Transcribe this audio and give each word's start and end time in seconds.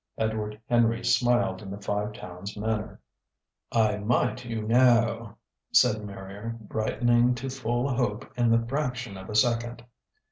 Edward 0.17 0.59
Henry 0.67 1.03
smiled 1.05 1.61
in 1.61 1.69
the 1.69 1.77
Five 1.79 2.13
Towns' 2.13 2.57
manner. 2.57 2.99
"I 3.71 3.97
might, 3.97 4.43
you 4.43 4.63
knaoo!" 4.63 5.35
said 5.71 6.03
Marrier, 6.03 6.57
brightening 6.59 7.35
to 7.35 7.51
full 7.51 7.87
hope 7.87 8.27
in 8.35 8.49
the 8.49 8.65
fraction 8.65 9.15
of 9.15 9.29
a 9.29 9.35
second. 9.35 9.83